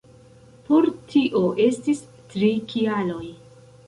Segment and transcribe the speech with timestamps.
[0.69, 2.01] Por tio estis
[2.31, 3.29] tri kialoj.